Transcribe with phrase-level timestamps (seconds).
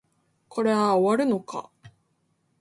[0.49, 1.69] これは終わるのか